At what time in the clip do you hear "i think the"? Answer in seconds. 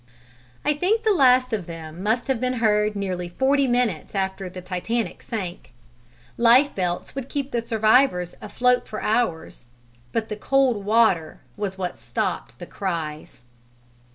0.65-1.13